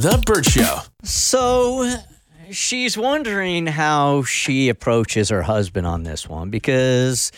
The 0.00 0.22
Bert 0.24 0.46
Show. 0.46 0.78
So 1.02 1.92
she's 2.52 2.96
wondering 2.96 3.66
how 3.66 4.22
she 4.22 4.68
approaches 4.68 5.28
her 5.30 5.42
husband 5.42 5.88
on 5.88 6.04
this 6.04 6.28
one 6.28 6.50
because 6.50 7.32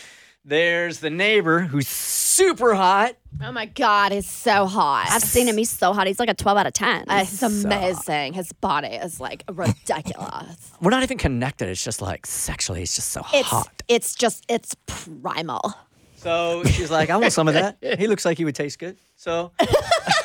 there's 0.45 0.99
the 1.01 1.09
neighbor 1.09 1.61
who's 1.61 1.89
super 1.89 2.75
hot. 2.75 3.17
Oh 3.43 3.51
my 3.51 3.65
God, 3.65 4.13
he's 4.13 4.29
so 4.29 4.67
hot. 4.67 5.07
I've 5.11 5.23
seen 5.23 5.49
him. 5.49 5.57
He's 5.57 5.71
so 5.71 5.95
hot. 5.95 6.07
He's 6.07 6.21
like 6.21 6.29
a 6.29 6.35
12 6.35 6.59
out 6.59 6.67
of 6.67 6.75
10. 6.75 7.05
Uh, 7.09 7.21
He's 7.25 7.43
amazing. 7.43 8.35
His 8.35 8.53
body 8.53 8.89
is 8.89 9.21
like 9.21 9.43
ridiculous. 9.51 10.71
We're 10.83 10.91
not 10.91 11.03
even 11.03 11.17
connected. 11.17 11.69
It's 11.71 11.83
just 11.83 12.03
like 12.03 12.27
sexually, 12.27 12.83
it's 12.83 12.95
just 12.95 13.09
so 13.09 13.25
it's 13.33 13.49
hot. 13.49 13.83
it's 13.89 14.15
just 14.15 14.45
it's 14.51 14.77
primal. 14.87 15.73
So 16.17 16.63
she's 16.65 16.91
like, 16.91 17.09
I 17.09 17.17
want 17.17 17.33
some 17.33 17.49
of 17.49 17.55
that. 17.55 17.79
He 17.99 18.07
looks 18.07 18.27
like 18.27 18.37
he 18.37 18.45
would 18.45 18.55
taste 18.55 18.79
good. 18.79 18.99
So, 19.17 19.53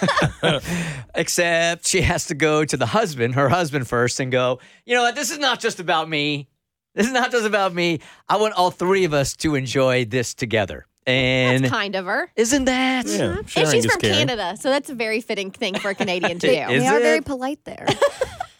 except 1.15 1.87
she 1.87 2.01
has 2.01 2.25
to 2.27 2.35
go 2.35 2.65
to 2.65 2.77
the 2.77 2.85
husband, 2.85 3.35
her 3.35 3.49
husband 3.49 3.87
first, 3.87 4.19
and 4.19 4.31
go, 4.31 4.59
you 4.85 4.95
know 4.95 5.03
what? 5.03 5.15
This 5.15 5.31
is 5.31 5.39
not 5.39 5.59
just 5.59 5.79
about 5.79 6.09
me. 6.09 6.47
This 6.93 7.07
is 7.07 7.13
not 7.13 7.31
just 7.31 7.45
about 7.45 7.73
me. 7.73 7.99
I 8.29 8.37
want 8.37 8.53
all 8.53 8.71
three 8.71 9.03
of 9.03 9.13
us 9.13 9.35
to 9.37 9.55
enjoy 9.55 10.05
this 10.05 10.33
together. 10.33 10.87
And 11.07 11.63
That's 11.63 11.73
kind 11.73 11.95
of 11.95 12.05
her. 12.05 12.31
isn't 12.35 12.65
that? 12.65 13.05
Yeah, 13.05 13.17
mm-hmm. 13.17 13.59
And 13.59 13.69
she's 13.69 13.85
from 13.85 13.99
caring. 14.01 14.15
Canada, 14.15 14.57
so 14.59 14.69
that's 14.69 14.89
a 14.89 14.95
very 14.95 15.21
fitting 15.21 15.51
thing 15.51 15.77
for 15.77 15.89
a 15.91 15.95
Canadian 15.95 16.39
to 16.39 16.47
do. 16.47 16.53
Is 16.53 16.81
they 16.81 16.87
are 16.87 16.99
very 16.99 17.21
polite 17.21 17.63
there. 17.65 17.85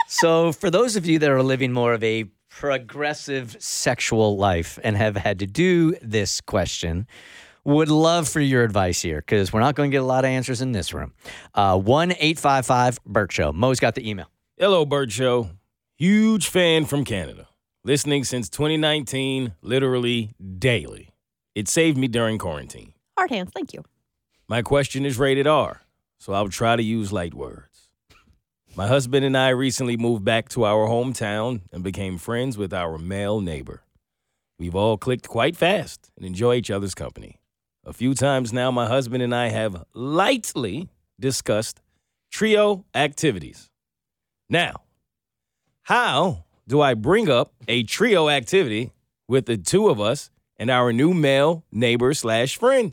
So, 0.08 0.52
for 0.52 0.70
those 0.70 0.96
of 0.96 1.08
you 1.08 1.18
that 1.18 1.32
are 1.32 1.42
living 1.42 1.74
more 1.74 1.94
of 1.94 2.04
a 2.04 2.26
progressive 2.48 3.58
sexual 3.60 4.38
life 4.38 4.78
and 4.84 4.96
have 4.96 5.18
had 5.18 5.40
to 5.40 5.48
do 5.48 5.96
this 6.02 6.42
question, 6.42 7.08
would 7.66 7.90
love 7.90 8.30
for 8.30 8.40
your 8.40 8.64
advice 8.64 9.02
here 9.02 9.18
because 9.18 9.52
we're 9.52 9.60
not 9.60 9.76
going 9.76 9.92
to 9.92 9.96
get 9.96 10.02
a 10.02 10.06
lot 10.06 10.24
of 10.24 10.30
answers 10.30 10.62
in 10.62 10.72
this 10.72 10.94
room. 10.94 11.14
Uh, 11.54 11.78
one 11.78 12.14
eight 12.20 12.40
five 12.40 12.66
five 12.66 12.98
1 13.04 13.12
855 13.12 13.14
Bert 13.14 13.32
Show. 13.32 13.52
Mo's 13.52 13.80
got 13.80 13.96
the 13.96 14.08
email. 14.08 14.28
Hello, 14.58 14.86
Bert 14.86 15.12
Show. 15.12 15.50
Huge 15.98 16.48
fan 16.48 16.86
from 16.86 17.04
Canada. 17.04 17.48
Listening 17.84 18.24
since 18.24 18.50
2019, 18.50 19.54
literally 19.62 20.32
daily. 20.58 21.10
It 21.54 21.68
saved 21.68 21.98
me 21.98 22.08
during 22.08 22.38
quarantine. 22.38 22.94
Hard 23.18 23.32
hands, 23.32 23.52
thank 23.54 23.74
you. 23.74 23.84
My 24.48 24.62
question 24.62 25.06
is 25.06 25.18
rated 25.18 25.48
R, 25.48 25.82
so 26.20 26.34
I'll 26.34 26.50
try 26.50 26.76
to 26.76 26.84
use 26.84 27.12
light 27.14 27.34
words. 27.34 27.90
My 28.76 28.88
husband 28.88 29.24
and 29.26 29.38
I 29.38 29.50
recently 29.50 29.96
moved 29.96 30.26
back 30.26 30.50
to 30.50 30.66
our 30.66 30.88
hometown 30.88 31.62
and 31.72 31.84
became 31.84 32.18
friends 32.18 32.58
with 32.58 32.74
our 32.74 32.98
male 32.98 33.40
neighbor. 33.40 33.84
We've 34.60 34.76
all 34.76 34.98
clicked 34.98 35.28
quite 35.28 35.56
fast 35.56 36.12
and 36.18 36.26
enjoy 36.26 36.56
each 36.56 36.70
other's 36.70 36.94
company. 36.94 37.40
A 37.88 37.94
few 37.94 38.16
times 38.16 38.52
now, 38.52 38.72
my 38.72 38.88
husband 38.88 39.22
and 39.22 39.34
I 39.34 39.50
have 39.50 39.86
lightly 39.94 40.90
discussed 41.20 41.82
trio 42.32 42.84
activities. 42.96 43.70
Now, 44.50 44.82
how 45.84 46.46
do 46.68 46.82
I 46.82 46.96
bring 46.96 47.30
up 47.30 47.54
a 47.68 47.84
trio 47.84 48.28
activity 48.28 48.92
with 49.28 49.46
the 49.46 49.58
two 49.58 49.90
of 49.90 50.02
us 50.02 50.32
and 50.58 50.72
our 50.72 50.92
new 50.92 51.14
male 51.14 51.64
neighbor 51.72 52.16
slash 52.16 52.58
friend? 52.58 52.92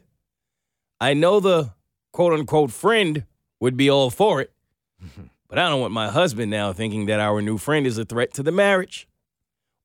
I 1.00 1.14
know 1.14 1.40
the 1.40 1.72
quote 2.12 2.34
unquote 2.34 2.70
friend 2.70 3.24
would 3.60 3.78
be 3.78 3.88
all 3.88 4.10
for 4.10 4.42
it, 4.42 4.52
but 5.48 5.58
I 5.58 5.70
don't 5.70 5.80
want 5.80 5.94
my 5.94 6.10
husband 6.10 6.50
now 6.50 6.74
thinking 6.74 7.06
that 7.06 7.18
our 7.18 7.40
new 7.40 7.56
friend 7.56 7.86
is 7.86 7.96
a 7.96 8.04
threat 8.04 8.34
to 8.34 8.42
the 8.42 8.52
marriage 8.52 9.08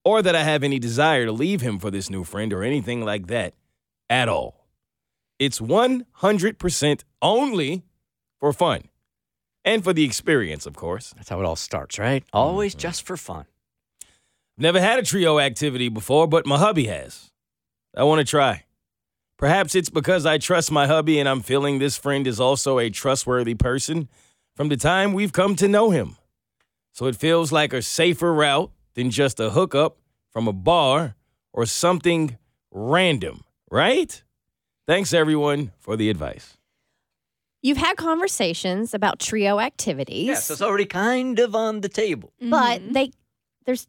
or 0.03 0.21
that 0.21 0.35
I 0.35 0.43
have 0.43 0.63
any 0.63 0.79
desire 0.79 1.25
to 1.25 1.31
leave 1.31 1.61
him 1.61 1.79
for 1.79 1.91
this 1.91 2.09
new 2.09 2.25
friend 2.25 2.51
or 2.51 2.61
anything 2.61 3.05
like 3.05 3.27
that 3.27 3.53
at 4.09 4.27
all. 4.27 4.66
It's 5.39 5.59
100% 5.59 7.03
only 7.21 7.83
for 8.39 8.53
fun 8.53 8.89
and 9.63 9.83
for 9.83 9.93
the 9.93 10.03
experience, 10.03 10.65
of 10.65 10.75
course. 10.75 11.13
That's 11.15 11.29
how 11.29 11.39
it 11.39 11.45
all 11.45 11.55
starts, 11.55 11.99
right? 11.99 12.23
Always 12.33 12.73
mm-hmm. 12.73 12.79
just 12.79 13.05
for 13.05 13.17
fun. 13.17 13.45
Never 14.57 14.79
had 14.79 14.97
a 14.97 15.03
trio 15.03 15.39
activity 15.39 15.89
before, 15.89 16.27
but 16.27 16.45
my 16.45 16.57
hubby 16.57 16.87
has. 16.87 17.29
I 17.95 18.03
want 18.03 18.19
to 18.19 18.25
try. 18.25 18.63
Perhaps 19.37 19.75
it's 19.75 19.89
because 19.89 20.25
I 20.25 20.39
trust 20.39 20.71
my 20.71 20.87
hubby 20.87 21.19
and 21.19 21.29
I'm 21.29 21.41
feeling 21.41 21.77
this 21.77 21.97
friend 21.97 22.25
is 22.25 22.39
also 22.39 22.79
a 22.79 22.89
trustworthy 22.89 23.53
person 23.53 24.09
from 24.55 24.69
the 24.69 24.77
time 24.77 25.13
we've 25.13 25.33
come 25.33 25.55
to 25.57 25.67
know 25.67 25.91
him. 25.91 26.17
So 26.91 27.05
it 27.05 27.15
feels 27.15 27.51
like 27.51 27.73
a 27.73 27.83
safer 27.83 28.33
route 28.33 28.71
than 28.95 29.11
just 29.11 29.39
a 29.39 29.51
hookup 29.51 29.97
from 30.31 30.47
a 30.47 30.53
bar 30.53 31.15
or 31.53 31.67
something 31.67 32.37
random, 32.71 33.43
right? 33.69 34.23
Thanks 34.87 35.13
everyone 35.13 35.71
for 35.79 35.97
the 35.97 36.09
advice. 36.09 36.57
You've 37.61 37.77
had 37.77 37.97
conversations 37.97 38.93
about 38.93 39.19
trio 39.19 39.59
activities. 39.59 40.27
Yes, 40.27 40.49
it's 40.49 40.61
already 40.61 40.85
kind 40.85 41.39
of 41.39 41.55
on 41.55 41.81
the 41.81 41.89
table. 41.89 42.31
but 42.39 42.81
mm-hmm. 42.81 42.93
they 42.93 43.11
there's 43.65 43.87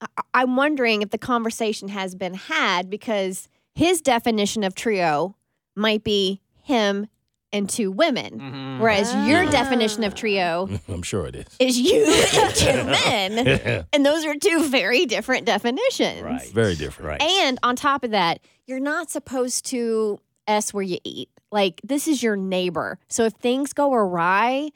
I- 0.00 0.06
i'm 0.34 0.56
wondering 0.56 1.02
if 1.02 1.10
the 1.10 1.18
conversation 1.18 1.88
has 1.88 2.14
been 2.14 2.34
had 2.34 2.88
because 2.88 3.48
his 3.74 4.00
definition 4.00 4.62
of 4.62 4.74
trio 4.74 5.36
might 5.74 6.04
be 6.04 6.40
him 6.62 7.08
and 7.52 7.68
two 7.68 7.90
women 7.90 8.38
mm-hmm. 8.38 8.80
whereas 8.80 9.12
your 9.28 9.44
ah. 9.44 9.50
definition 9.50 10.04
of 10.04 10.14
trio 10.14 10.68
I'm 10.88 11.02
sure 11.02 11.26
it 11.26 11.36
is. 11.36 11.46
is 11.58 11.78
you 11.78 12.04
and 12.34 12.54
two 12.54 12.84
men 12.84 13.84
and 13.92 14.04
those 14.04 14.24
are 14.24 14.34
two 14.34 14.68
very 14.68 15.06
different 15.06 15.46
definitions 15.46 16.22
Right. 16.22 16.48
Very 16.50 16.74
different. 16.74 17.08
Right. 17.08 17.22
and 17.22 17.58
on 17.62 17.76
top 17.76 18.04
of 18.04 18.10
that 18.10 18.40
you're 18.66 18.80
not 18.80 19.10
supposed 19.10 19.66
to 19.66 20.18
s 20.46 20.74
where 20.74 20.82
you 20.82 20.98
eat 21.04 21.30
like 21.52 21.80
this 21.84 22.08
is 22.08 22.22
your 22.22 22.36
neighbor 22.36 22.98
so 23.08 23.24
if 23.24 23.32
things 23.34 23.72
go 23.72 23.92
awry 23.92 24.70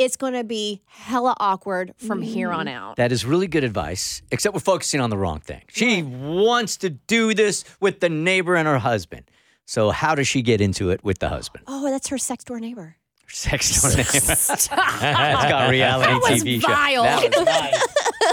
it's 0.00 0.16
going 0.16 0.32
to 0.32 0.44
be 0.44 0.80
hella 0.86 1.36
awkward 1.38 1.92
from 1.98 2.22
here 2.22 2.50
on 2.50 2.66
mm-hmm. 2.66 2.74
out 2.74 2.96
That 2.96 3.12
is 3.12 3.24
really 3.24 3.46
good 3.46 3.64
advice, 3.64 4.22
except 4.30 4.54
we're 4.54 4.60
focusing 4.60 5.00
on 5.00 5.10
the 5.10 5.18
wrong 5.18 5.40
thing. 5.40 5.62
She 5.68 6.02
wants 6.02 6.78
to 6.78 6.88
do 6.90 7.34
this 7.34 7.64
with 7.80 8.00
the 8.00 8.08
neighbor 8.08 8.56
and 8.56 8.66
her 8.66 8.78
husband. 8.78 9.30
So, 9.66 9.90
how 9.90 10.14
does 10.14 10.26
she 10.26 10.42
get 10.42 10.60
into 10.60 10.90
it 10.90 11.02
with 11.04 11.18
the 11.20 11.28
husband? 11.28 11.64
Oh, 11.68 11.88
that's 11.90 12.08
her 12.08 12.18
sex 12.18 12.44
door 12.44 12.58
neighbor. 12.60 12.96
Sex 13.28 13.80
door 13.82 13.90
neighbor. 13.96 14.10
That's 14.10 14.66
got 14.66 15.68
a 15.68 15.70
reality 15.70 16.12
That 16.12 16.20
was 16.20 16.42
TV 16.42 16.60
vile. 16.60 17.04
show. 17.04 17.28
That 17.28 17.36
was 17.36 17.46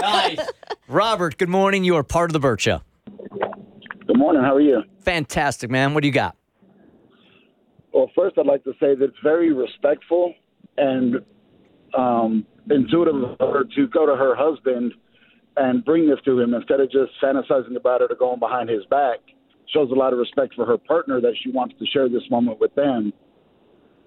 nice. 0.02 0.36
nice. 0.38 0.48
Robert, 0.88 1.38
good 1.38 1.48
morning. 1.48 1.84
You 1.84 1.94
are 1.96 2.02
part 2.02 2.30
of 2.30 2.32
the 2.32 2.40
Bert 2.40 2.60
Show. 2.60 2.80
Good 3.06 4.18
morning. 4.18 4.42
How 4.42 4.56
are 4.56 4.60
you? 4.60 4.82
Fantastic, 5.02 5.70
man. 5.70 5.94
What 5.94 6.02
do 6.02 6.08
you 6.08 6.12
got? 6.12 6.34
Well, 7.92 8.10
first, 8.16 8.36
I'd 8.38 8.46
like 8.46 8.64
to 8.64 8.72
say 8.80 8.96
that 8.96 9.04
it's 9.04 9.16
very 9.22 9.52
respectful 9.52 10.34
and 10.76 11.16
um, 11.96 12.44
intuitive 12.68 13.14
of 13.22 13.38
her 13.38 13.64
to 13.76 13.86
go 13.88 14.04
to 14.04 14.16
her 14.16 14.34
husband 14.36 14.92
and 15.56 15.84
bring 15.84 16.08
this 16.08 16.18
to 16.24 16.40
him 16.40 16.54
instead 16.54 16.80
of 16.80 16.90
just 16.90 17.12
fantasizing 17.22 17.76
about 17.76 18.02
it 18.02 18.10
or 18.10 18.16
going 18.16 18.40
behind 18.40 18.68
his 18.68 18.84
back. 18.86 19.18
Shows 19.72 19.90
a 19.90 19.94
lot 19.94 20.12
of 20.12 20.18
respect 20.18 20.54
for 20.54 20.64
her 20.64 20.78
partner 20.78 21.20
that 21.20 21.34
she 21.42 21.50
wants 21.50 21.74
to 21.78 21.86
share 21.86 22.08
this 22.08 22.22
moment 22.30 22.58
with 22.58 22.74
them. 22.74 23.12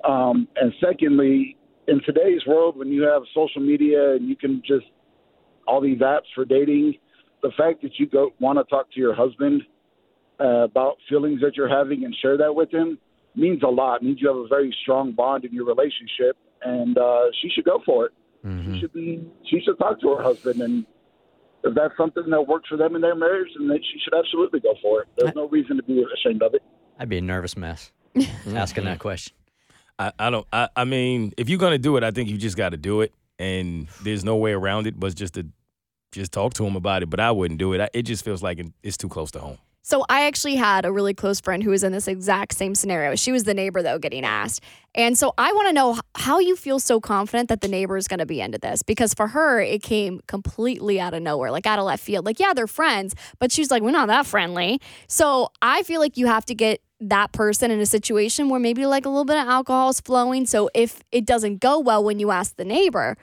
Um, 0.03 0.47
and 0.55 0.73
secondly, 0.83 1.55
in 1.88 2.01
today's 2.03 2.41
world, 2.47 2.77
when 2.77 2.88
you 2.88 3.03
have 3.03 3.22
social 3.33 3.61
media 3.61 4.13
and 4.13 4.27
you 4.27 4.35
can 4.35 4.63
just 4.66 4.85
all 5.67 5.79
these 5.79 6.00
apps 6.00 6.25
for 6.33 6.45
dating, 6.45 6.95
the 7.44 7.51
fact 7.57 7.81
that 7.83 7.91
you 8.00 8.07
go 8.07 8.31
want 8.39 8.57
to 8.57 8.63
talk 8.66 8.91
to 8.94 9.00
your 9.00 9.13
husband 9.13 9.61
uh, 10.39 10.63
about 10.63 10.97
feelings 11.07 11.39
that 11.41 11.55
you're 11.55 11.69
having 11.69 12.03
and 12.03 12.16
share 12.21 12.38
that 12.38 12.53
with 12.53 12.71
him 12.73 12.97
means 13.35 13.61
a 13.63 13.67
lot. 13.67 13.97
It 13.97 14.03
means 14.03 14.17
you 14.21 14.27
have 14.27 14.38
a 14.38 14.47
very 14.47 14.75
strong 14.81 15.11
bond 15.11 15.45
in 15.45 15.53
your 15.53 15.66
relationship, 15.66 16.38
and 16.63 16.97
uh, 16.97 17.25
she 17.41 17.50
should 17.50 17.66
go 17.66 17.79
for 17.85 18.07
it. 18.07 18.11
She 18.73 18.79
should 18.81 18.94
be. 18.94 19.23
She 19.50 19.61
should 19.61 19.77
talk 19.77 20.01
to 20.01 20.16
her 20.16 20.23
husband, 20.23 20.61
and 20.61 20.85
if 21.63 21.75
that's 21.75 21.95
something 21.97 22.23
that 22.29 22.47
works 22.47 22.67
for 22.69 22.77
them 22.77 22.95
in 22.95 23.01
their 23.01 23.16
marriage, 23.16 23.49
then 23.57 23.67
they- 23.67 23.77
she 23.77 23.99
should 24.03 24.13
absolutely 24.17 24.59
go 24.59 24.73
for 24.81 25.01
it. 25.01 25.07
There's 25.17 25.35
no 25.35 25.47
reason 25.49 25.77
to 25.77 25.83
be 25.83 26.03
ashamed 26.13 26.41
of 26.44 26.53
it. 26.53 26.63
I'd 26.99 27.09
be 27.09 27.17
a 27.17 27.22
nervous 27.22 27.55
mess 27.57 27.91
asking 28.53 28.85
that 28.85 28.99
question. 28.99 29.33
I, 30.00 30.11
I 30.19 30.29
don't 30.29 30.47
I, 30.51 30.69
I 30.75 30.83
mean, 30.85 31.33
if 31.38 31.50
you're 31.50 31.59
gonna 31.59 31.77
do 31.77 31.97
it, 31.97 32.03
I 32.03 32.11
think 32.11 32.29
you 32.29 32.38
just 32.38 32.57
gotta 32.57 32.77
do 32.77 33.01
it. 33.01 33.13
And 33.39 33.88
there's 34.03 34.24
no 34.24 34.36
way 34.36 34.51
around 34.53 34.86
it 34.88 35.00
but 35.00 35.15
just 35.15 35.33
to 35.36 35.47
just 36.12 36.31
talk 36.31 36.53
to 36.56 36.65
him 36.65 36.75
about 36.75 37.03
it. 37.03 37.09
But 37.09 37.19
I 37.19 37.31
wouldn't 37.31 37.59
do 37.59 37.74
it. 37.74 37.81
I, 37.81 37.89
it 37.94 38.03
just 38.03 38.24
feels 38.25 38.44
like 38.44 38.59
it's 38.83 38.97
too 38.97 39.09
close 39.09 39.31
to 39.31 39.39
home. 39.39 39.57
So 39.83 40.06
I 40.10 40.28
actually 40.28 40.56
had 40.56 40.86
a 40.86 40.92
really 40.92 41.13
close 41.13 41.42
friend 41.42 41.63
who 41.63 41.72
was 41.72 41.83
in 41.83 41.92
this 41.92 42.07
exact 42.07 42.54
same 42.54 42.75
scenario. 42.75 43.16
She 43.16 43.31
was 43.31 43.45
the 43.45 43.54
neighbor 43.54 43.81
though 43.81 43.98
getting 43.98 44.24
asked. 44.24 44.62
And 44.94 45.18
so 45.18 45.33
I 45.38 45.51
want 45.54 45.69
to 45.69 45.74
know 45.74 46.00
how 46.16 46.39
you 46.39 46.56
feel 46.56 46.80
so 46.80 47.00
confident 47.00 47.50
that 47.50 47.62
the 47.62 47.68
neighbor 47.68 47.98
is 47.98 48.07
going 48.07 48.19
to 48.19 48.25
be 48.25 48.42
into 48.42 48.57
this 48.57 48.83
because 48.83 49.13
for 49.13 49.28
her 49.28 49.60
it 49.60 49.81
came 49.81 50.22
completely 50.28 51.00
out 51.00 51.13
of 51.13 51.24
nowhere, 51.24 51.50
like 51.50 51.66
out 51.66 51.80
of 51.80 51.86
left 51.86 52.04
field. 52.04 52.25
Like 52.25 52.39
yeah, 52.39 52.54
they're 52.54 52.68
friends, 52.68 53.16
but 53.39 53.51
she's 53.51 53.72
like 53.72 53.81
we're 53.81 53.92
not 53.92 54.07
that 54.07 54.25
friendly. 54.25 54.80
So 55.07 55.50
I 55.62 55.84
feel 55.84 56.00
like 56.00 56.18
you 56.18 56.27
have 56.27 56.45
to 56.45 56.56
get 56.56 56.81
that 57.00 57.31
person 57.31 57.72
in 57.72 57.80
a 57.80 57.86
situation 57.86 58.48
where 58.50 58.60
maybe 58.60 58.86
like 58.86 59.06
a 59.06 59.10
little 59.10 59.25
bit 59.25 59.38
of 59.38 59.48
alcohol 59.48 59.89
is 59.89 60.00
flowing. 60.00 60.45
So 60.45 60.69
if 60.75 61.01
it 61.12 61.25
doesn't 61.25 61.60
go 61.60 61.80
well 61.80 62.04
when 62.04 62.19
you 62.19 62.30
ask 62.30 62.56
the 62.57 62.66
neighbor, 62.66 63.18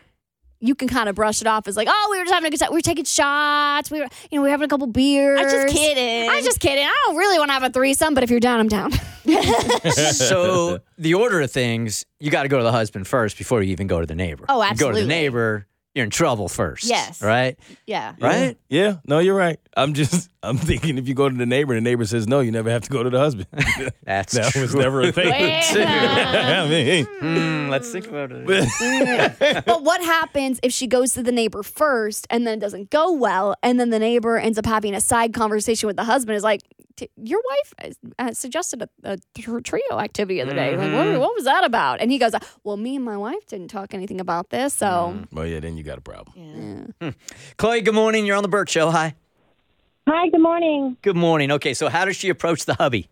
you 0.61 0.75
can 0.75 0.89
kind 0.89 1.09
of 1.09 1.15
brush 1.15 1.41
it 1.41 1.47
off 1.47 1.69
as 1.69 1.77
like, 1.77 1.89
oh, 1.91 2.09
we 2.11 2.19
were 2.19 2.25
just 2.25 2.35
having 2.35 2.49
a 2.49 2.51
good 2.51 2.59
time. 2.59 2.71
We 2.71 2.79
were 2.79 2.83
taking 2.83 3.05
shots. 3.05 3.91
We 3.91 4.01
were, 4.01 4.09
you 4.31 4.39
know, 4.39 4.43
we 4.43 4.49
were 4.49 4.51
having 4.51 4.65
a 4.65 4.69
couple 4.69 4.87
beers. 4.89 5.39
I'm 5.41 5.49
just 5.49 5.75
kidding. 5.77 6.29
I'm 6.31 6.43
just 6.45 6.61
kidding. 6.61 6.85
I 6.85 6.95
don't 7.07 7.17
really 7.17 7.39
want 7.39 7.49
to 7.51 7.53
have 7.55 7.63
a 7.63 7.71
threesome, 7.71 8.15
but 8.15 8.25
if 8.25 8.31
you're 8.31 8.41
down, 8.41 8.61
I'm 8.61 8.69
down. 8.69 8.91
so 9.93 10.81
the 10.97 11.15
order 11.15 11.41
of 11.41 11.51
things, 11.51 12.05
you 12.21 12.31
got 12.31 12.43
to 12.43 12.49
go 12.49 12.59
to 12.59 12.65
the 12.65 12.73
husband 12.73 13.07
first 13.07 13.39
before 13.39 13.63
you 13.63 13.73
even 13.73 13.87
go 13.87 14.01
to 14.01 14.07
the 14.07 14.15
neighbor. 14.15 14.45
Oh, 14.49 14.63
You 14.65 14.75
go 14.77 14.91
to 14.93 15.01
the 15.01 15.07
neighbor, 15.07 15.67
you're 15.99 16.05
in 16.05 16.11
trouble 16.11 16.49
first. 16.49 16.85
Yes. 16.85 17.21
Right? 17.21 17.59
yeah. 17.87 18.15
Right? 18.21 18.57
Yeah, 18.69 18.97
no, 19.05 19.19
you're 19.19 19.35
right. 19.37 19.59
I'm 19.77 19.93
just, 19.95 20.31
I'm 20.43 20.57
thinking 20.57 20.97
if 20.99 21.07
you 21.09 21.15
go 21.15 21.29
to 21.29 21.35
the 21.35 21.45
neighbor 21.47 21.75
and 21.75 21.85
the 21.85 21.91
neighbor 21.91 22.05
says 22.05 22.27
no, 22.27 22.41
you 22.41 22.51
never 22.51 22.71
have 22.71 22.83
to 22.83 22.91
go 22.91 23.03
to 23.03 23.11
the 23.11 23.19
husband. 23.19 23.47
That's 24.05 24.33
that 24.35 24.53
true. 24.53 24.63
was 24.63 24.75
never 24.75 25.03
a 25.03 25.13
thing. 25.13 25.29
Well. 25.29 26.67
I 26.67 26.69
mean, 26.69 27.05
Hmm, 27.21 27.69
let's 27.71 27.91
think 27.91 28.07
about 28.07 28.31
it. 28.33 28.47
but 29.67 29.83
what 29.83 30.01
happens 30.03 30.61
if 30.63 30.73
she 30.73 30.87
goes 30.87 31.13
to 31.15 31.23
the 31.23 31.33
neighbor 31.33 31.63
first 31.63 32.27
and 32.31 32.47
then 32.47 32.59
it 32.59 32.61
doesn't 32.61 32.91
go 32.91 33.13
well, 33.13 33.55
and 33.63 33.79
then 33.79 33.91
the 33.91 33.99
neighbor 33.99 34.39
ends 34.39 34.59
up 34.59 34.67
having 34.67 34.95
a 34.95 35.01
side 35.01 35.35
conversation 35.35 35.87
with 35.87 35.97
the 35.97 36.05
husband? 36.05 36.37
Is 36.37 36.43
like, 36.45 36.63
"T- 36.99 37.11
your 37.17 37.41
wife 37.49 37.95
uh, 38.19 38.33
suggested 38.33 38.83
a, 38.83 38.89
a 39.05 39.19
tr- 39.39 39.61
trio 39.61 39.99
activity 39.99 40.37
the 40.37 40.43
other 40.43 40.55
day. 40.55 40.77
Like, 40.77 40.93
what, 40.93 41.21
what 41.21 41.35
was 41.37 41.45
that 41.45 41.63
about? 41.63 42.01
And 42.01 42.11
he 42.11 42.19
goes, 42.19 42.33
well, 42.65 42.77
me 42.77 42.97
and 42.97 43.05
my 43.05 43.17
wife 43.17 43.47
didn't 43.47 43.69
talk 43.69 43.95
anything 43.95 44.21
about 44.21 44.51
this, 44.51 44.75
so. 44.75 45.17
well, 45.31 45.47
yeah, 45.47 45.61
then 45.61 45.77
you 45.77 45.85
got 45.85 45.99
a 45.99 46.01
problem. 46.01 46.91
Yeah. 47.01 47.13
Chloe, 47.57 47.83
good 47.83 47.95
morning. 47.95 48.27
You're 48.27 48.37
on 48.37 48.43
the 48.43 48.49
Bert 48.49 48.69
Show. 48.69 48.91
Hi. 48.91 49.15
Hi, 50.09 50.29
good 50.29 50.41
morning. 50.41 50.97
Good 51.03 51.17
morning. 51.17 51.53
Okay, 51.53 51.73
so 51.73 51.89
how 51.89 52.05
does 52.05 52.17
she 52.17 52.31
approach 52.31 52.65
the 52.65 52.75
hubby? 52.75 53.09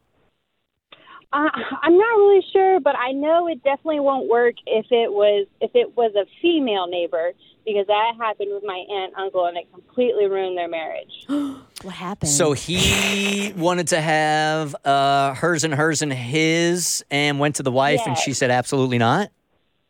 Uh, 1.32 1.48
I'm 1.82 1.96
not 1.96 2.16
really 2.16 2.44
sure, 2.52 2.80
but 2.80 2.96
I 2.96 3.12
know 3.12 3.46
it 3.46 3.62
definitely 3.62 4.00
won't 4.00 4.28
work 4.28 4.54
if 4.66 4.86
it 4.90 5.12
was 5.12 5.46
if 5.60 5.72
it 5.74 5.96
was 5.96 6.12
a 6.16 6.24
female 6.40 6.86
neighbor 6.86 7.32
because 7.64 7.86
that 7.88 8.12
happened 8.18 8.50
with 8.52 8.64
my 8.64 8.84
aunt 8.88 9.12
and 9.14 9.26
uncle 9.26 9.44
and 9.46 9.56
it 9.58 9.70
completely 9.72 10.26
ruined 10.26 10.56
their 10.56 10.68
marriage. 10.68 11.12
What 11.82 11.94
happened? 11.94 12.31
So 12.31 12.52
he 12.52 13.52
wanted 13.56 13.88
to 13.88 14.00
have 14.00 14.75
uh, 14.84 15.34
hers 15.34 15.62
and 15.64 15.75
hers 15.75 16.02
and 16.02 16.12
his 16.12 17.05
and 17.11 17.38
went 17.38 17.56
to 17.56 17.62
the 17.62 17.73
wife 17.73 18.00
and 18.06 18.17
she 18.17 18.32
said 18.32 18.50
absolutely 18.50 18.99
not. 18.99 19.31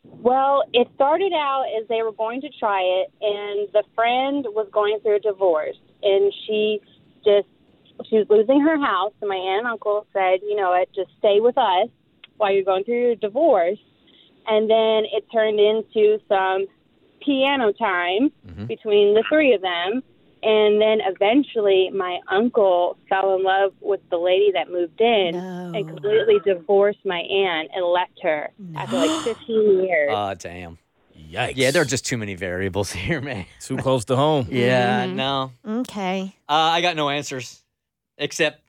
Well, 0.03 0.63
it 0.73 0.87
started 0.95 1.33
out 1.33 1.65
as 1.79 1.87
they 1.87 2.01
were 2.01 2.11
going 2.11 2.41
to 2.41 2.49
try 2.59 2.81
it, 2.81 3.11
and 3.21 3.67
the 3.73 3.83
friend 3.93 4.45
was 4.49 4.67
going 4.71 4.99
through 5.01 5.17
a 5.17 5.19
divorce, 5.19 5.77
and 6.01 6.33
she 6.45 6.79
just 7.23 7.47
she 8.09 8.17
was 8.17 8.27
losing 8.29 8.61
her 8.61 8.79
house, 8.79 9.13
and 9.21 9.29
my 9.29 9.35
aunt 9.35 9.59
and 9.59 9.67
uncle 9.67 10.05
said, 10.13 10.39
you 10.43 10.55
know 10.55 10.69
what, 10.69 10.91
just 10.93 11.09
stay 11.19 11.39
with 11.39 11.57
us 11.57 11.89
while 12.37 12.53
you're 12.53 12.63
going 12.63 12.83
through 12.83 13.01
your 13.01 13.15
divorce, 13.15 13.79
and 14.47 14.69
then 14.69 15.03
it 15.11 15.25
turned 15.31 15.59
into 15.59 16.19
some 16.27 16.67
piano 17.21 17.71
time 17.73 18.31
between 18.67 19.13
the 19.13 19.23
three 19.29 19.53
of 19.53 19.61
them. 19.61 20.01
And 20.49 20.81
then 20.81 20.99
eventually, 21.05 21.89
my 21.93 22.19
uncle 22.31 22.97
fell 23.09 23.35
in 23.35 23.43
love 23.43 23.73
with 23.81 23.99
the 24.09 24.17
lady 24.17 24.51
that 24.53 24.71
moved 24.71 25.01
in 25.01 25.31
No. 25.33 25.71
and 25.75 25.85
completely 25.87 26.39
divorced 26.45 26.99
my 27.05 27.19
aunt 27.19 27.69
and 27.75 27.85
left 27.85 28.17
her 28.23 28.49
after 28.75 28.95
like 28.97 29.23
15 29.25 29.83
years. 29.83 30.09
Oh, 30.13 30.33
damn. 30.35 30.77
Yikes. 31.19 31.53
Yeah, 31.55 31.71
there 31.71 31.81
are 31.81 31.85
just 31.85 32.05
too 32.05 32.17
many 32.17 32.35
variables 32.35 32.91
here, 32.93 33.19
man. 33.19 33.45
too 33.59 33.75
close 33.77 34.05
to 34.05 34.15
home. 34.15 34.47
Yeah, 34.49 35.05
no. 35.07 35.51
okay. 35.67 36.33
Uh, 36.47 36.53
I 36.53 36.79
got 36.81 36.95
no 36.95 37.09
answers. 37.09 37.61
Except, 38.17 38.61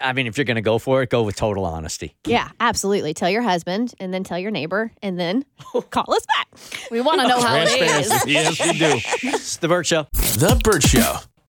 I 0.00 0.12
mean, 0.12 0.26
if 0.26 0.36
you're 0.38 0.44
going 0.44 0.56
to 0.56 0.60
go 0.62 0.78
for 0.78 1.02
it, 1.02 1.10
go 1.10 1.22
with 1.22 1.36
total 1.36 1.64
honesty. 1.64 2.14
Yeah, 2.26 2.48
absolutely. 2.60 3.14
Tell 3.14 3.30
your 3.30 3.42
husband 3.42 3.94
and 4.00 4.12
then 4.12 4.24
tell 4.24 4.38
your 4.38 4.50
neighbor 4.50 4.92
and 5.02 5.18
then 5.18 5.44
call 5.90 6.12
us 6.12 6.26
back. 6.36 6.48
We 6.90 7.00
want 7.00 7.20
to 7.20 7.28
know 7.28 7.40
how 7.40 7.56
it 7.56 7.68
is. 7.68 7.76
Transparency. 8.08 8.32
yes, 8.32 8.60
we 8.66 8.78
do. 8.78 9.00
It's 9.36 9.56
the 9.56 9.68
Bert 9.68 9.86
Show. 9.86 10.06
The 10.12 10.60
Bert 10.62 10.82
Show. 10.82 11.16